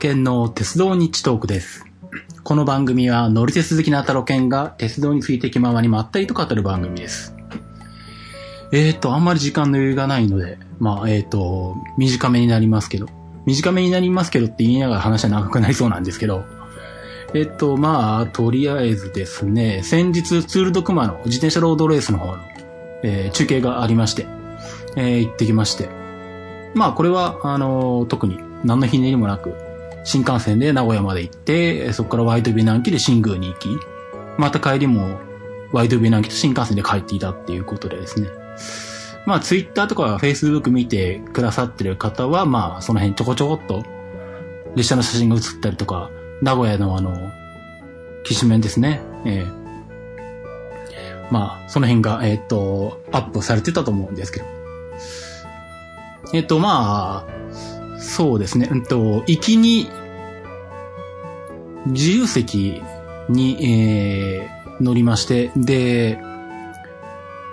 [0.00, 1.84] タロケンの鉄道日トークです。
[2.42, 7.36] この番組は乗り鉄好きなタロケンが鉄道について気ままにまったりと語る番組です。
[8.72, 13.08] えーと、あんまり時間の余裕がないので、まあ、えーと、短めになりますけど、
[13.44, 16.44] 短めになりますけどって言いながら話は長くなりそうなんですけど、
[17.34, 22.38] えっと、まあ、とりあえずですね、先日ツールドクマの自転車ロードレースの方の、
[23.02, 24.26] えー中継がありまして、
[24.96, 25.90] えー行ってきまして、
[26.72, 29.68] まあ、これは、あの特に何のひねりもなく、
[30.04, 33.68] 新幹線で名古屋まで行って、そこからワイドビ南紀で新宮に行き、
[34.38, 35.20] また帰りも
[35.72, 38.28] ワイドビ南紀と新幹線で帰っていたっていうことでですね。
[39.26, 43.84] まあ、ツイッターとかフェイスブック見てくださってる方は、まあ、その辺ちょこちょこっと、
[44.74, 46.10] 列車の写真が写ったりとか、
[46.42, 47.30] 名古屋のあの、
[48.24, 49.00] きしめんですね。
[49.24, 49.60] ええ
[51.30, 54.46] まあ、その辺が、えっ、と、アップされてたと思うんですけど。
[56.32, 58.68] えっ、と、まあ、そうですね。
[58.70, 59.88] うんと、行きに、
[61.86, 62.82] 自由席
[63.28, 66.18] に、えー乗りまして、で、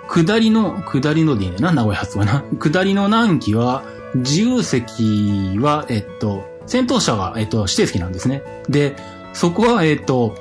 [0.08, 2.42] 下りの、下りのでいいねんな、名古屋発はな。
[2.58, 3.84] 下りの南紀は、
[4.14, 8.42] 自由席は、えっと、先頭車が、えっと、指定席なんですね。
[8.68, 8.96] で、
[9.34, 10.34] そこは、えっと、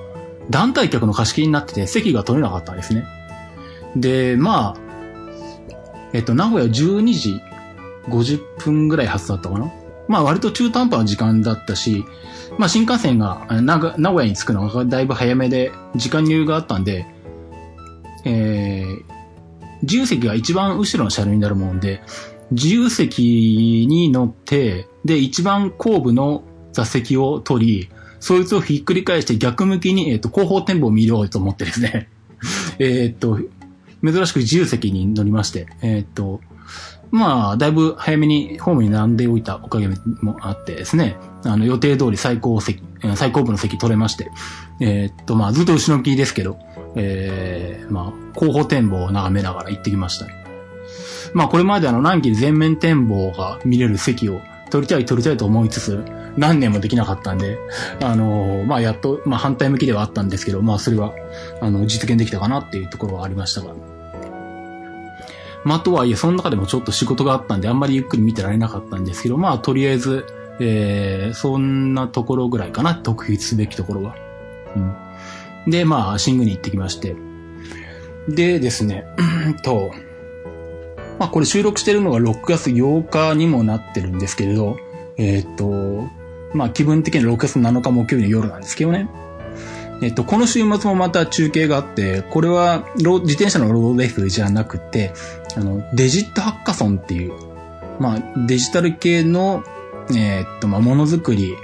[0.50, 3.06] 団体客の貸し切りになってて、席が取れなかったんですね。
[3.96, 4.80] で、まあ、
[6.14, 7.42] えっと、名古屋12時
[8.08, 9.70] 50分ぐらい発だったかな。
[10.08, 12.06] まあ、割と中途半端な時間だったし、
[12.58, 17.06] まあ、新幹線が名古屋に着くのがだいぶ早めで、時間に余裕があったんで、
[18.26, 19.04] えー、
[19.84, 22.02] 自由席が一番後ろの車両になるもんで、
[22.52, 32.10] 自由席に乗って、で、一番後部の座席を取り、そいつをひっくり返して逆向きに、えっ、と、後方展望を見ようと思ってですね。
[32.80, 33.40] えっと、
[34.04, 36.42] 珍しく自由席に乗りまして、えっ、と、
[37.12, 39.88] まあ、だいぶ早めにホームに並んでおいたおかげ
[40.22, 42.84] もあってですね、あの、予定通り最高席、
[43.16, 44.30] 最高部の席取れまして、
[44.82, 46.60] えーっと、まあ、ずっと後ろ向きですけど、
[46.96, 50.28] えー、まあ、後方展望を眺めながら行ってきました。
[51.34, 56.04] まあ、これまであの、南紀全面展望が見れる席を取りたい取りたいと思いつつ、
[56.38, 57.58] 何年もできなかったんで、
[58.02, 61.14] あのまあ、やっと、まあ、反対向きではあったんですけど、まあ、それは、
[61.62, 63.74] あの、実現できたかなっていうところはありましたが、
[65.64, 70.26] まあ、とはいえ、その中でもちょっと仕事があったんで、あんまりゆっくり見てられなかったんですけど、まあ、とりあえず、
[70.60, 74.16] えー、そんなところぐらいかな、特筆すべきところは。
[75.66, 75.72] うん。
[75.72, 77.16] で、まあ、新宮に行ってきまして。
[78.28, 79.06] でですね、
[79.64, 79.92] と、
[81.20, 84.78] まあ、これ収録してるのが6月8日にもなってるんですけれど、
[85.18, 86.10] えーっと、
[86.54, 89.10] まあ、気分的には6月7日木曜日の夜なんですけどね。
[90.02, 95.14] えっと、この週末もまた中継があって、これは自転車のロードレースじゃなくて、
[95.58, 97.34] あの、デジットハッカソンっていう、
[98.00, 99.64] まあ、デジタル系の、
[100.12, 101.56] えーっと、まあ、ものづくり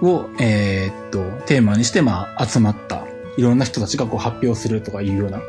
[0.00, 3.04] を、えーっと、テーマにして、まあ、集まった、
[3.36, 5.40] いろんな人たちがこう発表するとかいうような。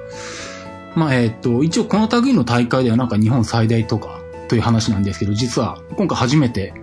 [0.95, 6.73] まあ、えーっと、一応この類の大会ではなんか日本最大とか、という話なんですけど、実は今回初めて、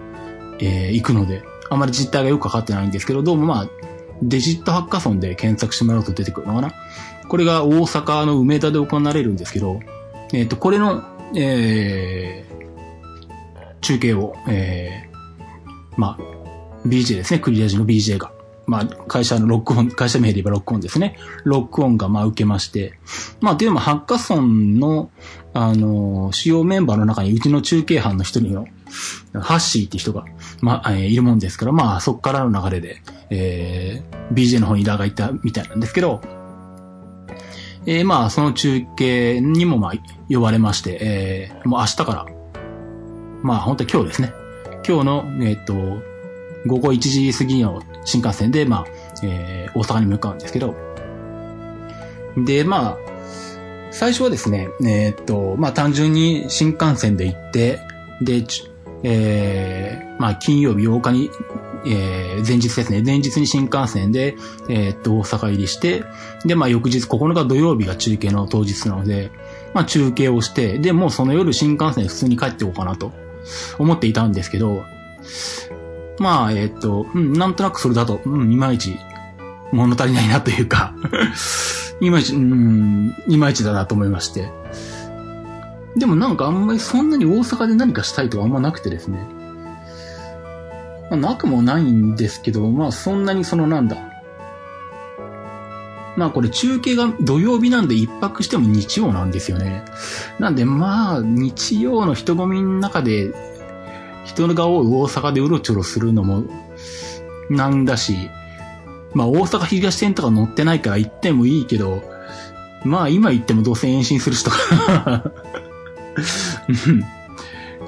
[0.61, 3.69] えー行くので、あまり実態がよくわかってないんですけど、どうもまあ、
[4.23, 6.73] デジットハッカソンで検索してもらうと出てくるのかな。
[7.29, 9.81] これが大阪の梅田で行われるんですけど、
[10.33, 11.03] えっ、と、これの、
[11.35, 18.33] えー、中継を、えー、まあ、BJ ですね、クリアジの BJ が。
[18.67, 21.17] まあ、会社のロックオン、会社名で言えばロックオンですね。
[21.45, 22.99] ロックオンが、まあ、受けまして。
[23.41, 25.11] まあ、というのも、ハッカソンの、
[25.55, 28.67] あの、主要メンバーの中に、うちの中継班の一人の、
[29.41, 30.27] ハッシーって人が、
[30.61, 33.01] まあ、えーいるもんですから、まあ、そこからの流れで、
[33.31, 36.21] えー、BJ の方にラがいたみたいなんですけど、
[37.91, 39.93] えーまあ、その中継にも、まあ、
[40.29, 42.27] 呼ばれまして、えーもう明日から、
[43.43, 44.35] まあ、本当に今日ですね。
[44.87, 45.73] 今日の、えっ、と、
[46.67, 48.85] 午後1時過ぎの新幹線で、まあ、
[49.23, 50.75] えー大阪に向かうんですけど、
[52.37, 52.97] で、まあ、
[53.91, 57.81] 最初はですね、えーっと、まあ単純に新幹線で行って、
[58.21, 58.45] で、
[59.03, 61.31] えーまあ金曜日8日に、
[61.87, 64.37] えー前日ですね、前日に新幹線で、
[64.69, 66.05] えーっと、大阪入りして、
[66.45, 69.31] で、まあ翌日9日土曜日が中継の当日なので、
[69.75, 73.13] まあ中継をして、で、もうその夜新幹線普通に帰っておこうかなと
[73.79, 74.85] 思っていたんですけど、
[76.19, 78.97] まあ、えーっと、うん、なんとなくそれだと、うん、いまいち
[79.73, 80.95] 物足りないなというか、
[82.01, 84.51] いまいち、うん、いまいちだなと思いまして。
[85.97, 89.27] でもなんかあんまりそんなに大阪で何かしたいとはあんまなくてですね。
[91.11, 93.97] まあ、なくもないんですけど、まあそんなにそのなんだ。
[96.17, 99.85] まあこれ中継が土曜日なんで一泊しても日曜なんですよね。
[100.39, 103.33] なんでまあ日曜の人混みの中で
[104.25, 106.45] 人が多い大阪でうろちょろするのも
[107.51, 108.31] なんだし、
[109.15, 112.03] まあ大阪東線とか乗ってないから行ってもいいけど、
[112.85, 114.59] まあ今行ってもどうせ延伸する人か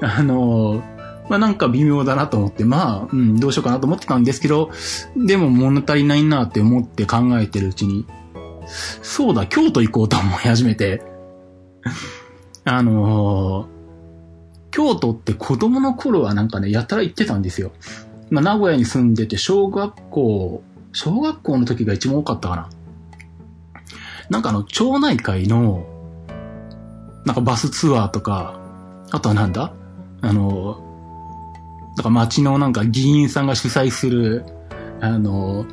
[0.03, 0.83] あの、
[1.31, 4.71] まあなんか微妙だなと思って、まあ、うん、どうしようかなと思ってたんですけど、
[5.17, 8.05] でも物足りないなって思って考えてるうちに、
[8.67, 11.05] そうだ、京都行こうと思い始めて、
[12.67, 13.67] あのー、
[14.73, 17.71] 京都って子供の頃はなんかね、やたら行ってたんですよ。
[18.31, 22.69] まあ、名古屋に住んでて、小学校、小学校の時が一番多かったかな。
[24.31, 25.87] なんかあの、町内会の、
[27.25, 28.59] なんかバスツアーとか、
[29.13, 29.73] あとはなんだ？
[30.23, 30.90] あの、
[32.01, 34.43] なんか町のなんか議員さんが主催する、
[35.03, 35.67] あの、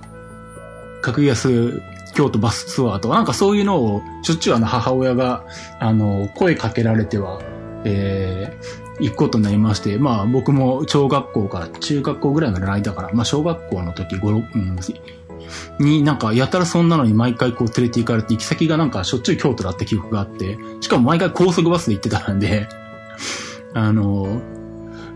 [1.01, 1.81] 格安
[2.15, 5.45] 京都バスツアーとか、なんかそういうのを、しょっちゅうあの母親が、
[5.79, 7.41] あの、声かけられては、
[7.85, 14.79] えー、行くことになりまして、まあ僕も小学校から中学校ぐらいまでの間から、まあ小学校の時5、うん、
[15.79, 22.67] になんかやたらそんなのに毎回こう連れて行かれて行き先がなんかしょっちゅう京都だった記憶があって、しかも毎回高速バスで行ってたんで、
[23.73, 24.41] あの、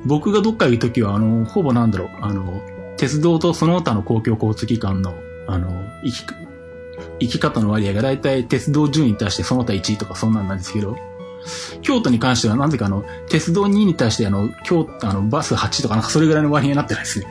[0.05, 2.61] 僕がどっか行く時はあの、ほぼなんだろう、あの、
[2.97, 5.13] 鉄道とその他の公共交通機関の、
[5.47, 5.69] あの、
[6.03, 6.25] 行き、
[7.19, 10.97] 行き方の割合がだいたい鉄道順位に対してその他1位とかそんなんなんですけど、
[11.81, 17.27] 京都に関してはなぜかあの、鉄道2に対してあの、京都、あの、バス8とかなんかそれぐらいの割合になってるんですね。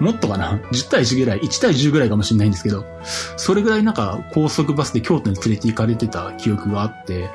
[0.00, 2.84] もっとかな ?10 対1ぐらい、1対10ぐらいかもしれないんですけど、
[3.36, 7.30] それぐらいなんか高速バスで京都に連れて行かれてた記憶があって、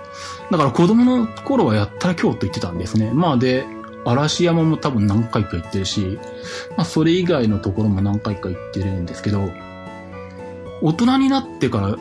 [0.52, 3.12] だから子供の頃はやったら京都行ってたんですね。
[3.14, 3.66] まあで、
[4.06, 6.20] 嵐山も多分何回か行ってるし、
[6.78, 9.52] まあそれ以外のところも何回か行ってるんですけど、
[10.82, 11.96] 大人になってから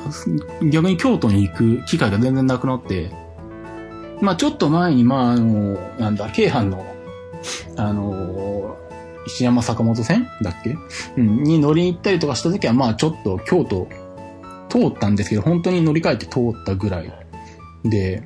[0.71, 3.11] 逆に京都に行く機会が全然なくなって、
[4.23, 6.87] まあちょっと前に、まああの、なんだ、京阪の、
[7.77, 8.79] あの、
[9.27, 10.77] 石山坂本線だっけ？
[11.19, 13.87] うん、に乗りに行ったりとかした時は、まあちょっと京都
[14.71, 17.13] 通ったんですけど、本当に乗り換えて通ったぐらい
[17.85, 18.23] で、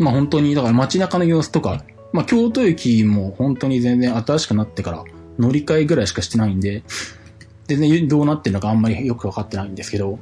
[0.00, 5.04] まあ本当に、だから街中の様子とか、まあ京都駅も本当に全然新しくなってから
[5.38, 6.82] 乗り換えぐらいしかしてないんで、
[7.66, 10.18] 全然どうなってるのかあんまりよくわかってないんですけど、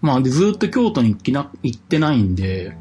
[0.00, 2.76] まあでずっと京都に行な行ってないんで、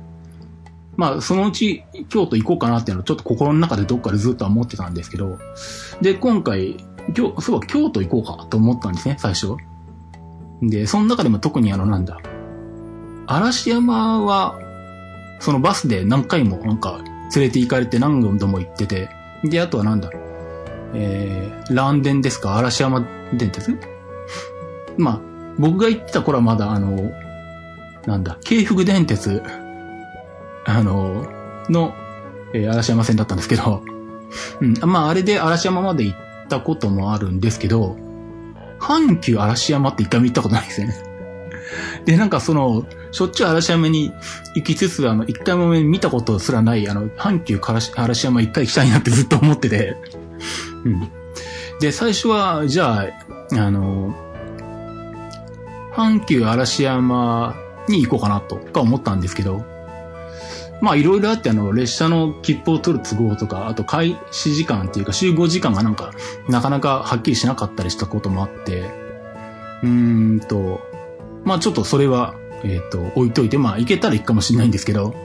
[1.00, 5.40] まあ、そのうち京都行こうかなっていうのをちょっと心の中でどっかでずっとは思ってたんですけど、
[6.02, 6.76] で、今回、
[7.16, 9.56] 今日、そう京都行こうかと思ったんですね、最初。
[10.62, 12.20] で、その中でも特にあの、なんだ、
[13.28, 14.60] 嵐山は、
[15.40, 17.00] そのバスで何回もなんか
[17.36, 19.10] 連れて行かれて何度も行ってて、
[19.44, 20.10] で、あとはなんだ、
[20.94, 22.58] えー、ランデンですか？
[22.58, 23.80] 嵐山電鉄？
[24.98, 25.22] まあ、
[25.58, 27.12] 僕が行ってた頃はまだあの、
[28.06, 29.44] なんだ、京福電鉄？
[30.66, 31.28] あの、
[31.70, 31.94] の、
[32.54, 33.84] えー、嵐山線だったんですけど、
[34.62, 34.74] うん。
[34.90, 36.18] まあ、あれで嵐山まで行っ
[36.50, 37.96] たこともあるんですけど、
[38.80, 40.96] 阪急嵐山って一回も行ったことないですよね。
[42.06, 44.12] で、なんかその、しょっちゅう嵐山に
[44.56, 49.98] 行きつつ、あの、一回も見たことすらない、あの、阪急嵐山一回行きたいなってずっと思ってて、
[50.86, 51.12] うん。
[51.80, 53.08] で、最初は、じゃ
[53.52, 54.16] あ、あの、
[55.94, 57.56] 阪急嵐山
[57.88, 59.66] に行こうかなとか思ったんですけど、
[60.82, 66.12] まあいろいろあってあの、列車の切符を取る都合とか、あと開始時間っていうか集合時間がなんか、
[66.48, 68.90] なかなかはっきりしなかったりしたこともあって、
[69.84, 70.89] うーんと、
[71.44, 75.16] まあちょっとそれは、えっ、ー、と、置いといて、まあ行けたら行くかもしれないんですけど、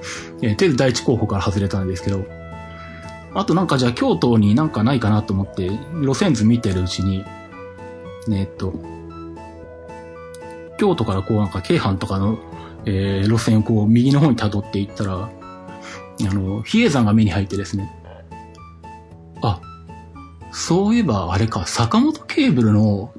[0.43, 2.25] えー、とりあえず第一候補から外れたんですけど、
[3.35, 7.25] あとなんかじゃあ京都になんかないかなと思って、路線図見てるうちに、
[8.31, 8.75] えっ、ー、と、
[10.79, 12.39] 京都からこうなんか京阪とかの、
[12.87, 15.31] えー、路線をこう右の方に辿っていったら、
[16.21, 17.93] あの、比叡山が目に入ってですね。
[19.43, 19.61] あ、
[20.53, 23.13] そういえばあれか、坂本ケーブルの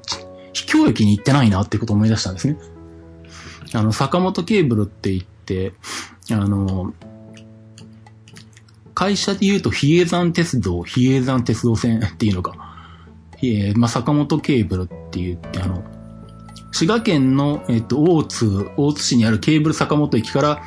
[0.54, 2.56] 秘境駅に行ってないなってことを思い出したんですね。
[3.72, 5.72] あの、坂本ケーブルって言って、
[6.30, 6.92] あの、
[8.94, 12.74] 会社で言うと比叡山鉄道、比叡山鉄道線っていうのか。
[13.38, 15.84] えー、まあ、坂本ケーブルって言って、あの、
[16.72, 20.62] 滋賀県の、えっと、大津、大津市にあるケーブル坂本駅から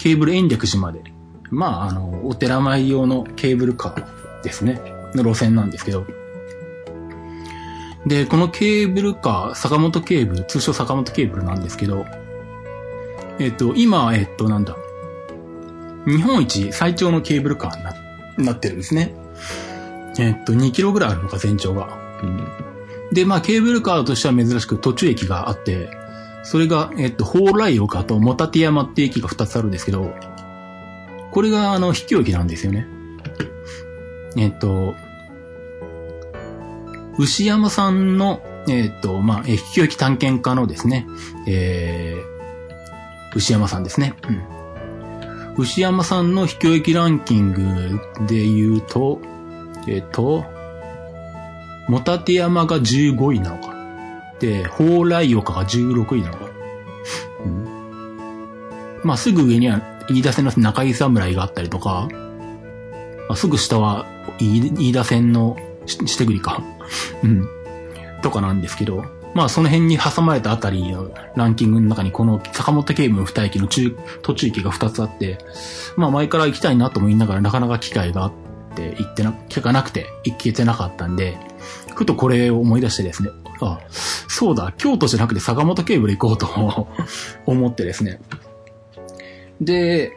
[0.00, 1.12] ケーブル延暦寺まで
[1.50, 4.80] まあ、あの、お寺前用のケーブルカーですね。
[5.14, 6.06] の路線なんですけど。
[8.06, 12.04] で、このケーブルカー、坂本ケーブル、通称坂本ケーブルなんですけど、
[13.38, 14.76] えっと、今、えっと、なんだ。
[16.06, 17.94] 日本一最長のケーブルカーにな
[18.38, 19.14] なってるんですね。
[20.18, 21.98] えっと、2キロぐらいあるのか、全長が。
[22.22, 22.46] うん、
[23.12, 25.90] で、まあ、ケーブルカーとしては珍しく途中駅があって、
[26.42, 30.14] それが、えっと、蓬莱岡とモタテ山って駅が2つあるんですけど、
[31.32, 32.86] これがあの、秘境駅なんですよね。
[34.36, 34.94] えっと、
[37.18, 41.06] 牛山さんの、えっ、と、まあ、えー、引きき探検家のですね、
[41.46, 42.35] えー、
[43.36, 44.14] 牛山さんですね。
[44.28, 45.54] うん。
[45.58, 49.20] 牛山さんの引ききランキングで言うと、
[49.86, 50.44] えっ、と、
[51.88, 53.74] モタテ山が15位なのか。
[54.40, 56.50] で、蓬莱岡が16位なのか。
[57.44, 59.00] うん。
[59.04, 62.08] まあ、すぐ上には、飯田線の中井侍があったりとか、
[63.28, 64.06] まあ、すぐ下は
[64.38, 66.62] 飯田線のしてぐりか。
[67.22, 67.48] うん。
[68.22, 69.04] とかなんですけど、
[69.36, 75.36] まあその辺に挟まれたあたりのランキングの中にこの坂本警部の二駅の中、途中駅が二つあって、
[75.98, 78.32] まあ前から行きたいなと思いながらなかなか機会があっ
[78.74, 81.36] て行ってな、機会がなくて行けてなかったんで、
[81.94, 83.28] ふとこれを思い出してですね、
[83.60, 86.88] あ、そうだ、京都じゃなくて坂本警部で行こうと
[87.44, 88.20] 思ってですね。
[89.60, 90.16] で、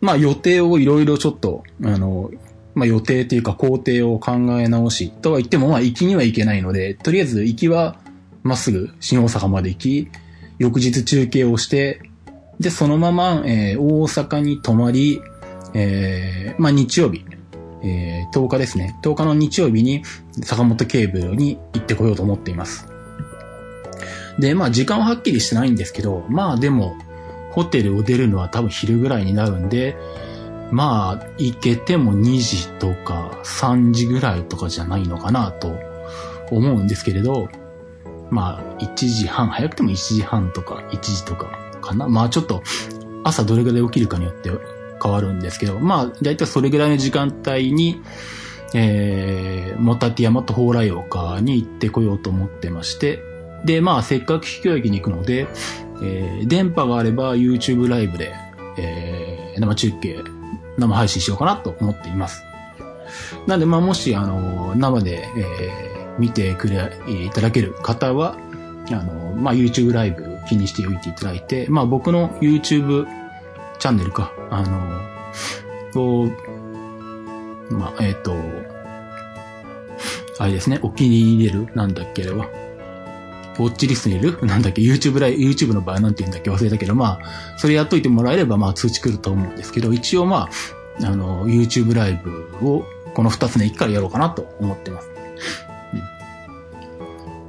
[0.00, 2.30] まあ予定をいろいろちょっと、あの、
[2.74, 7.98] まあ予定っていうか工程を考え直し、とは言ってもまあ行きには行けないので、とりあえず行きは
[8.42, 10.08] まっすぐ新大阪まで行き、
[10.58, 12.02] 翌日中継をして、
[12.58, 15.20] で、そのまま、えー、大阪に泊まり、
[15.74, 17.24] えー、まあ日曜日、
[17.82, 18.98] えー、10日ですね。
[19.02, 20.02] 10日の日曜日に
[20.42, 22.86] 坂本警部に行ってこようと思っています。
[24.38, 26.96] で、まあ時間ははっきりしてないんですけど、まあでも、
[27.52, 29.96] ホテルを出るのは多分昼ぐらいになるんで、
[30.70, 35.76] まあ、行けても2時とか3時ぐらいとかじゃないのかなと
[36.50, 37.48] 思うんですけれど、
[38.30, 42.08] まあ、1時半、早くても1時半とか1時とかかな。
[42.08, 42.62] まあちょっと、
[43.24, 44.50] 朝どれぐらい起きるかによって
[45.02, 48.02] 変わるんですけど、まあ、だいたいそれぐらいの時間帯に、
[48.74, 53.22] えー、モタティ山と蓬莱岡に行ってこようと思ってまして、
[53.64, 55.48] で、まあ、せっかく秘境駅に行くので、
[56.02, 58.32] えー、電波があれば YouTube ライブで、
[58.78, 60.22] えー、生中継、
[60.78, 62.44] 生配信しようかなと思っています。
[63.46, 68.36] なんで、まあ、もし、あの、生で、えー、見てくれ、いただける方は、
[68.90, 73.06] あの、まあ、YouTube ライブ気にしておいていただいて、まあ、僕の YouTube
[73.78, 75.00] チャンネルか、あの、
[75.92, 76.26] と、
[77.74, 78.34] まあ、えっ、ー、と、
[80.38, 82.46] あれですね、お気に入れる、なんだっけ、れは。
[83.58, 84.38] ウォッチリストにいる？
[84.46, 86.50] なんだっけ ?YouTube ライ、YouTube の場合なんて言うんだっけ？
[86.50, 90.48] 忘れたけど、まあ、それやっといてもらえれば、まあ通知来ると思うんですけど、一応ま
[91.02, 95.10] あ、あの、YouTube ライブを、この二つの駅からやろうかなと思ってます。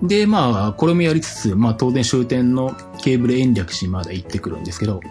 [0.01, 5.01] で、まあ、これもやりつつ、まあ当然終点のケーブル延暦市まで行ってくるんですけど、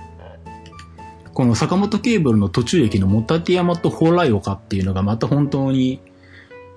[1.33, 6.01] この坂本ケーブルの途中駅のモタティ山と蓬莱岡っていうのがまた本当に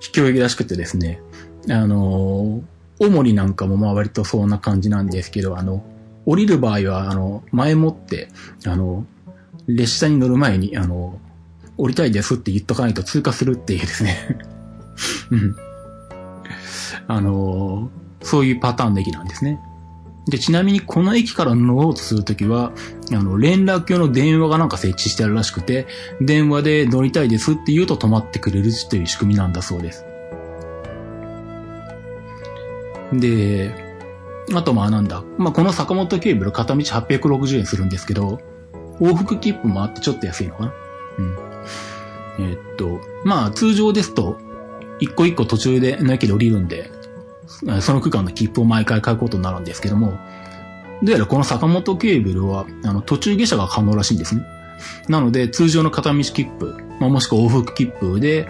[0.00, 1.20] 秘境駅らしくてですね、
[1.68, 2.62] あの
[2.98, 5.84] 大森なんかもまあ割とそんな感じなんですけど、あの、
[6.26, 8.28] 降りる場合は、あの、前もって、
[8.66, 9.04] あの、
[9.66, 11.20] 列車に乗る前に、あの、
[11.76, 14.38] 降りたいですって言っとかないと通過するっていうですね
[15.30, 15.56] うん。
[17.08, 17.90] あの、
[18.24, 19.60] そういうパターンの駅なんですね。
[20.26, 22.72] で、ちなみにこの駅から乗ろうとするときは、
[23.12, 25.86] あの、連絡用の電話がなんか設置してあるらしくて、
[26.20, 30.06] 電話で乗りたいですって言うと止まってくれるという仕組みなんだそうです。
[33.12, 33.74] で、
[34.54, 35.22] あとまあなんだ。
[35.36, 38.40] まあこの坂本ケーブル片道860円するんですけど、
[39.00, 40.72] 往復切符もあってちょっと安いのかな。
[41.18, 41.36] うん。
[42.38, 44.38] え、っと、まあ通常ですと、
[45.00, 46.90] 一個一個途中での駅で降りるんで、
[47.46, 50.18] その区間の切符を毎回買うことになるんですけども、
[51.02, 54.42] どうやらこの坂本ケーブルは、あの、途中下車が可能らしいんですね。
[55.08, 58.48] なので、通常の片道切符、まあ、もしくは往復切符で、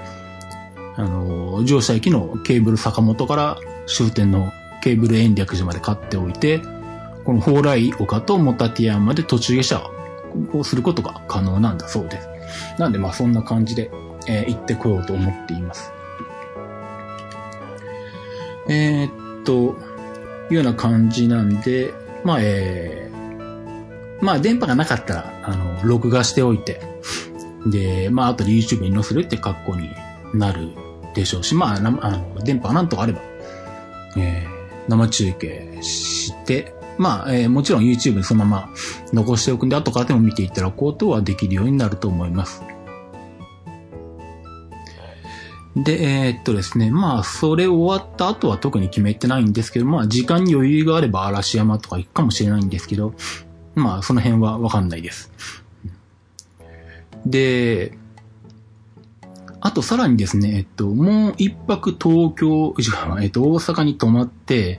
[0.96, 6.60] あの、乗車駅のケーブル坂本から終点のケーブル延暦寺まで買っておいて、
[7.24, 9.90] この蓬莱岡とモタティアンまで途中下車
[10.52, 12.28] をすることが可能なんだそうです。
[12.78, 13.90] なんでまあそんな感じで、
[14.28, 15.90] えー、行ってこようと思っています。
[18.68, 19.76] えー、っと、
[20.50, 21.94] いうような感じなんで、
[22.24, 26.80] まあ、えー、まあ電波がなかったら、あの、録画しておいて、
[27.66, 29.90] で、まあ後で YouTube に載せるって格好に
[30.32, 30.70] なる
[31.14, 33.20] でしょうし、まあ、あの、電波がなんとかあれば、
[34.16, 38.74] えー、生中継して、まあ、えー、もちろん YouTube にそのまま
[39.12, 42.62] 残しておくんで、後からでも見ていただこうとはできるようになると思います。
[45.76, 53.14] で、えー、っとですね、まあ、それ終わった後は特に決めてないんですけど、まあ、時間に余裕があれば嵐山とか行くかもしれないんですけど、
[53.74, 55.32] まあ、その辺はわかんないです。
[57.26, 57.98] で、
[59.60, 62.74] あとさらにですね、えっと、もう一泊東京、
[63.20, 64.78] えっと、大阪に泊まって、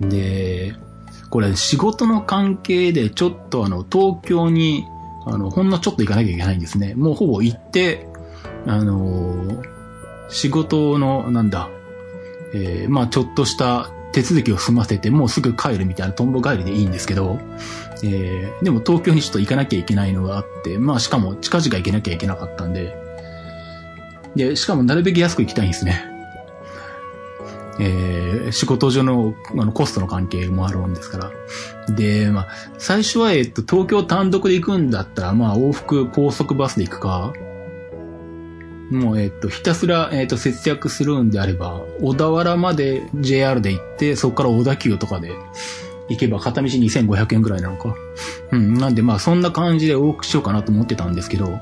[0.00, 0.74] で、
[1.30, 4.84] これ仕事の関係でちょっとあの、東京に、
[5.24, 6.94] あの、ほんのちょっと行かなきゃいけないんですね。
[6.94, 8.06] もうほぼ行って、
[8.66, 9.62] あの、
[10.32, 11.68] 仕事の、なんだ、
[12.54, 17.38] えー、まあちょっとした手続きを済ませて、もうすぐ帰るみたいなトンボ帰りでいいんですけど、
[18.02, 22.96] えー、でも東京にちょっと行かなきゃいけないのがあって、まあしかも近々行けなきゃいけなかったんで、
[24.34, 26.04] で、しかもなるべく安く行きたいんですね。
[27.80, 31.18] えー、仕事上のあのコストの関係もあるもんですか
[31.88, 31.94] ら。
[31.94, 32.48] で、まあ、
[32.78, 37.32] 最初は、えっと、東京単独で行くんだったら、まあ、往復高速バスで行くか、
[38.92, 45.32] もう、えっと、ひたすら、えっと、節約するんであれば、小田原まで JR で行って、そこから小田急とかで
[46.08, 47.94] 行けば片道2500円ぐらいなのか。
[48.52, 51.58] うん、なんでまあ、そんな感じで往復しようかなと思ってたんですけど、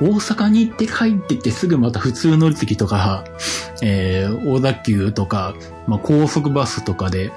[0.00, 3.24] 大阪に行って帰ってきてすぐまた普通乗り継ぎとか、
[3.82, 5.54] えー、小田急とか、
[5.86, 7.30] まあ、高速バスとかで、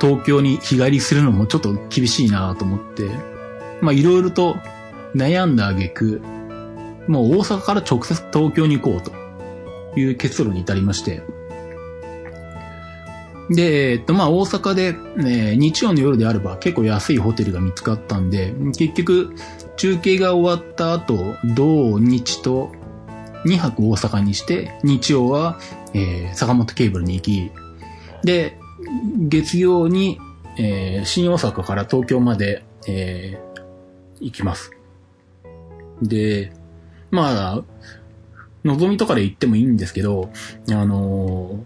[0.00, 3.10] 東京に日帰りするのもちょっと厳しいなと思って、
[3.82, 4.56] まあ、いろいろと
[5.14, 6.22] 悩んだ挙句、
[7.08, 9.12] もう大阪から直接東京に行こうと
[9.98, 11.22] いう結論に至りまして、
[13.50, 19.34] で、えっと、まあ、大阪で、ね、日曜の夜であれば結構安いホテルが見つかったんで、結局、
[19.76, 22.70] 中継が終わった後、土日と
[23.44, 25.58] 2泊大阪にして、日曜は、
[25.94, 27.50] えー、坂本ケーブルに行き、
[28.22, 28.56] で、
[29.18, 30.20] 月曜に、
[30.56, 34.70] えー、新大阪から東京まで、えー、行きます。
[36.02, 36.52] で、
[37.10, 37.62] まあ、
[38.64, 40.30] のぞみとかで行ってもいいんですけど、
[40.70, 41.64] あの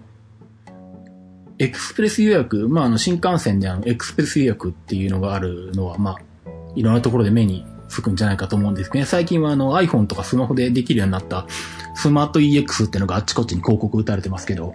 [1.59, 9.07] エクスプレス予約、まあ、あの、新幹線であの、エクスプレス予約っていうのがあるのは、まあ、いろんなところで目につくんじゃないかと思うんですけどね。
[9.07, 11.47] 最近はあの iPhone とかスマホでできるようになった
[11.95, 14.75] スマート EX っていうのがあっちこっちに広告打たれてますけど、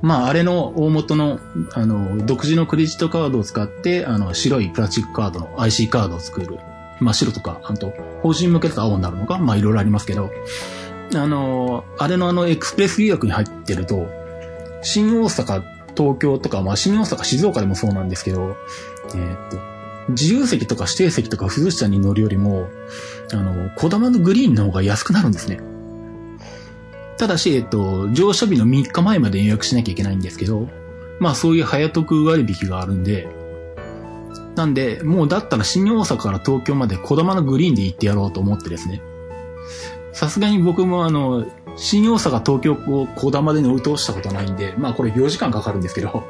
[0.00, 1.40] まああれの大元の
[1.74, 6.58] あの独自のクレジットカードを使ってあの白いプラスチックカードの IC カードを作る。
[7.02, 10.30] まあ白とか、あと法人向けだと青になるのか、まあいろいろありますけど、
[11.14, 14.06] あの、あれのあのエクスプレス予約に入ってると、
[14.82, 15.62] 新大阪、
[15.96, 18.56] 東京とか、まあ新大阪、静岡でもそうなんですけど、
[19.08, 19.58] えー、っと、
[20.10, 22.68] 自由席とか指定席とか風車に乗るよりも、
[23.32, 25.60] あの、小玉のグリーンの方が安くなるんですね。
[27.18, 30.68] ただし、えっと、乗車日の3日前まで予約しなきゃいけないんですけど、
[31.20, 33.28] まあそういう早得割引があるんで、
[34.54, 39.00] なんで、もうだったら新大阪から東京まで小玉のグリーンで行ってやろうと思ってですね。
[40.12, 46.24] さすがに僕もあの、新大阪東京を小玉で乗り通したことないんで、まあこれ4時間かかるんですけど、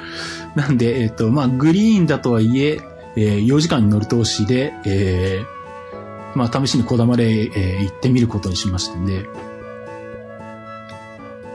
[0.54, 2.80] なんで、えっと、まあグリーンだとはいえ、
[3.16, 9.26] えー、4時間に乗り通しで、えー、まあ、試しにこだまで、えー、行ってみることにしましたんで、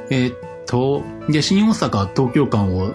[0.09, 2.93] えー、っと、で、新大阪、東京間を、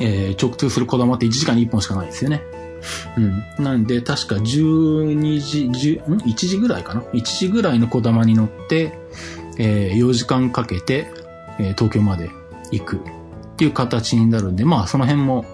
[0.00, 2.42] えー、直通するこだまって1時間に1本しかないですよね。
[3.16, 3.64] うん。
[3.64, 8.98] なんで、確か12時、10ん ?1 時ぐらいかな ?1 時ぐらいのこだまに乗って、
[9.58, 11.08] えー、4時間かけて、
[11.58, 12.30] えー、東京まで
[12.70, 13.00] 行くっ
[13.56, 15.44] ていう形になるんで、まあ、その辺も、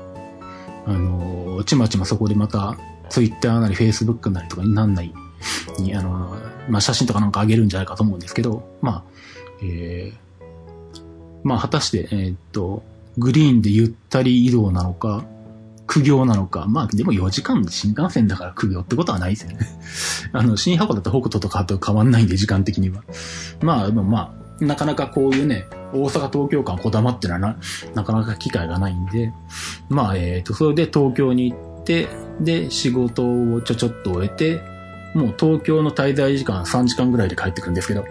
[0.86, 2.76] あの、ちまちまそこでまた、
[3.08, 5.12] ツイッターなりフェイスブックなりとかになんない
[5.78, 6.36] に、あの、
[6.68, 9.04] まあ、写真とかなんかあげるんじゃないかと思うんですけど、まあ、
[9.62, 10.42] えー、
[11.44, 12.82] まあ、果たして、えー、っと、
[13.18, 15.24] グリーンでゆったり移動なのか、
[15.86, 16.66] 苦行なのか。
[16.68, 19.58] まあ、でも4時間新幹線だから苦行ってことはないですよね。
[20.32, 23.02] あの、新箱だと北斗とかと変わんないんで、時間的には。
[23.60, 27.56] まあ、でもまあ、なかなかこういうね、大阪東京間こだまってのはな、
[27.94, 29.32] なかなか機会がないんで、
[29.88, 32.08] まあ、えっ、ー、と、それで東京に行って、
[32.40, 34.62] で、仕事をちょちょっと終えて、
[35.14, 38.04] もう東京の滞在時間3時間ぐらいで帰ってくるんですけど、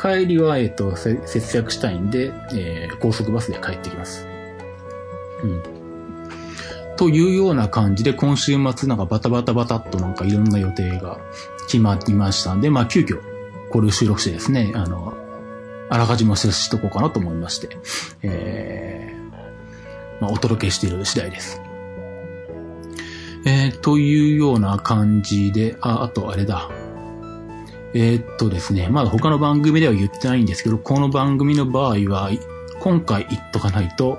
[0.00, 4.26] 帰りは、えっ、ー、と、節約したいんで、えー、高速バスで帰ってきます。
[5.42, 5.62] うん。
[6.96, 11.18] というような感じで、今週末なんかバタバタバタっとなんかいろんな予定が
[11.66, 13.20] 決まりましたんで、まあ急遽、
[13.70, 15.14] これを収録してですね、あの、
[15.90, 17.68] あらかじめ接しとこうかなと思いまして、
[18.22, 21.60] えー、まあ、お届けしている次第です。
[23.44, 26.70] えー、というような感じで、あ、あとあれだ。
[27.92, 32.30] えー、っとですね、まだ他の番組では言ってないんですけど、この番組の場合は、
[32.78, 34.18] 今回言っとかないと、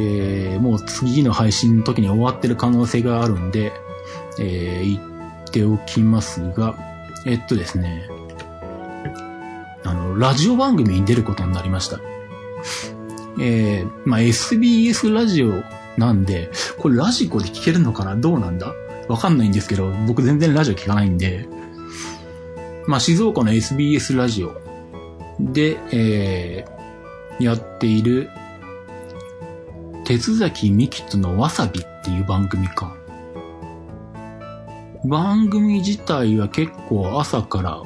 [0.00, 3.72] えー、もう次の配信の時に終わってる可能性があるんで、
[4.38, 5.00] えー、言
[5.46, 6.76] っておきますが、
[7.24, 8.08] えっとですね、
[9.84, 12.00] あの、ラジオ番組に出ることになりました。
[13.40, 15.62] えー、まあ、SBS ラジオ
[15.96, 18.16] なんで、これラジコで聞けるのかな？
[18.16, 18.74] どうなんだ？
[19.08, 21.48] わかんないんですけど、僕全然ラジオ聞かないんで、
[22.88, 24.54] まあ、静岡の SBS ラジオ
[25.38, 28.30] で、えー、やっている、
[30.06, 32.96] 鉄崎ミキとのわさびっていう番組か。
[35.04, 37.82] 番組自体は結構朝から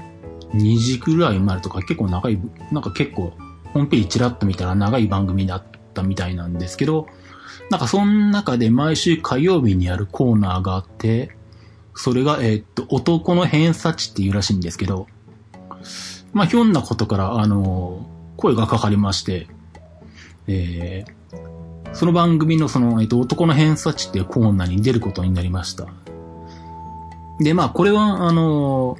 [0.55, 2.39] 2時ぐらいまでとか結構長い、
[2.71, 3.33] なんか結構
[3.73, 7.09] ホームページちらっと見たら長い番組だったみたいなんですけど、
[7.71, 11.33] なんかその中で毎週火曜日にやるコーナーがあって、
[11.95, 15.07] それが、えー、っと、男の偏差値っていうらしいんですけど、
[16.33, 19.47] まあ、ひょんなことから、あの、声がかかりまして、
[20.47, 25.87] えー、その番組のその、えっと、男の偏差値っていうコーナーに出ることになりました。
[27.41, 28.97] で、まあ、これは、あの、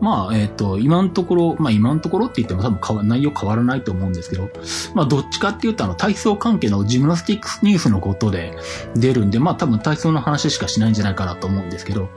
[0.00, 4.48] まあ、えっ、ー、と、今のところ、まあ今のところって言っても多分変わ内容変わらないと思うんですけど、
[4.94, 8.56] まあどっちかっていうとあの体操関係のジムナスティックスニュースのことで
[8.94, 12.08] 出るんで、まあ多分体操の話しかしないんじゃないかなと思うんですけど、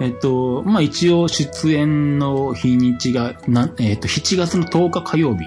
[0.00, 5.44] えっ、ー、と、まあ一応出演の日にちが、なえっ、ー、と、7月の10日火曜日、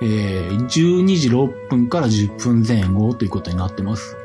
[0.00, 4.16] えー、12時6分から10分前後ということになってます。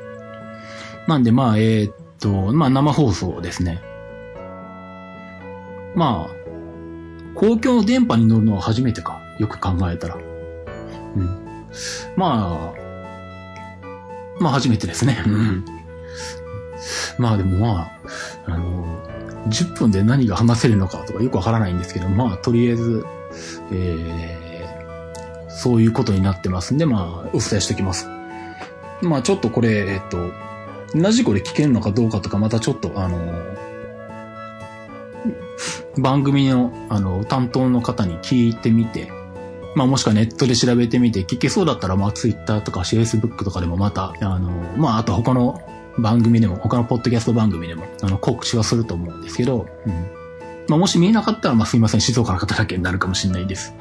[1.08, 3.82] なんでまあ、えっ、と、まあ生放送ですね。
[5.96, 6.44] まあ、
[7.36, 9.22] 公共の電波に乗るのは初めてか。
[9.40, 10.16] よく考えたら。
[10.16, 11.26] うん。
[12.16, 12.84] まあ、
[14.40, 15.24] まあ初めてですね。
[15.26, 15.66] うん。
[17.18, 17.92] まあでもまあ、
[18.46, 18.86] あの、
[19.48, 23.06] 10分で何が話せるのかとかよくわからないんですけど、まあとりあえず、
[23.72, 28.08] えー、そういうことになってますんで、まあお伝えしておきます。
[29.02, 30.32] まあちょっとこれ、えっと、
[30.96, 33.18] ラジコで聞けるのかどうかとかまたちょっとあの、
[35.98, 39.12] 番組の、あの、担当の方に聞いてみて、
[39.76, 45.62] まあもしくはネットで調べてみて、聞けそうだったら、まあツイッターとか Facebook とかでもまた、あの、まああと他の
[45.98, 49.94] 番組でも、他のポッドキャスト番組でも、あの、告知はすると思うんですけど、うん。
[50.68, 53.74] まあもし見えなかったら、まあすいません、静岡の方だけになるかもしれないです。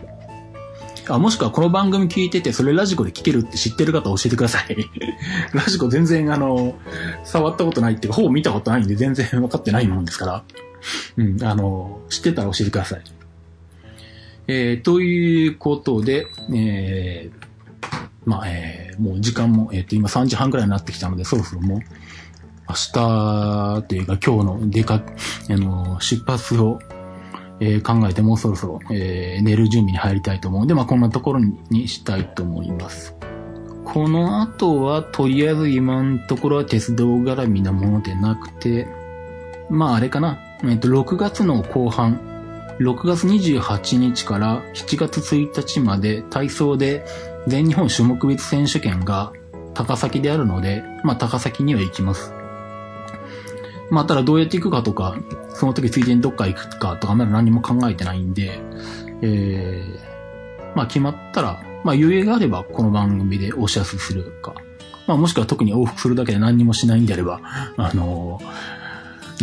[1.08, 4.76] あ、もしくはこの番組聞いてて、それラジコで聞けるって知ってる方教えてください。
[5.52, 6.74] ラジコ全然あの、
[7.24, 10.44] 触ったことないっていうか、ほぼ見たことないんで全然分かってないもんですから。
[11.16, 13.02] うん、あの、知ってたら教えてください。
[14.48, 17.46] えー、ということで、えー、
[18.24, 21.80] まあ、えー、もう時間も、えっ、ー、と、今3時半くらいになってきたので、そろそろもう、
[22.68, 25.02] 明日というか今日の出か、
[25.50, 26.80] あの、出発を、
[27.60, 31.40] えー、考えてもうそろそろ、えー、寝る準備に入りたいと思うんで、まあ、こんなところ
[31.70, 33.14] にしたいと思います。
[33.84, 38.86] この後は、とりあえず今のところは鉄道絡みなものでなくて、
[39.68, 40.38] まああれかな。
[40.64, 42.20] えっと、6月の後半、
[42.78, 47.04] 6月28日から7月1日まで体操で
[47.48, 49.32] 全日本種目別選手権が
[49.74, 52.32] 高崎であるので、まあ高崎には行きます。
[53.90, 55.16] まあただどうやって行くかとか、
[55.54, 58.60] その時ついでにどっか行くかとかまだ何も考えてないんで、
[59.20, 64.54] えー、まあ決まったら、まあ余裕があればこの番組でお知らせするか。
[65.08, 67.40] まあもしくは特に往復するだけで何にもしないんであれば、
[67.76, 68.81] あのー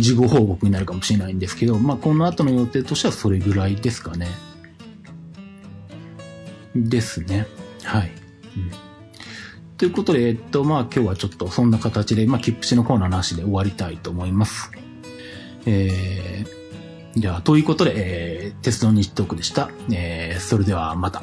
[0.00, 4.28] 事後報告になるかもしれないんですけど、まあ、この後の予定としてはそれぐらいですかね。
[6.74, 7.46] ですね。
[7.82, 8.10] はい。
[8.56, 8.70] うん、
[9.76, 14.70] ということで、えっと、まあ、今日はちょっとそんな形で、まあ、切符しのコーナーなしで終わりたいと思います。
[15.66, 19.70] えー、じゃあ、ということで、えー、鉄道日トークでした。
[19.92, 21.22] えー、それではまた。